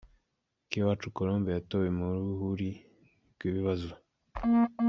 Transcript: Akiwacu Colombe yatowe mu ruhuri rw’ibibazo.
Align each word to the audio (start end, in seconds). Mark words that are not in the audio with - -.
Akiwacu 0.65 1.07
Colombe 1.17 1.49
yatowe 1.55 1.87
mu 1.97 2.05
ruhuri 2.13 2.69
rw’ibibazo. 3.33 3.91